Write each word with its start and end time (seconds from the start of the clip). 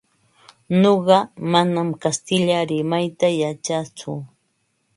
Nuqa 0.81 1.17
manam 1.51 1.89
kastilla 2.01 2.57
rimayta 2.71 3.27
yachatsu. 3.41 4.11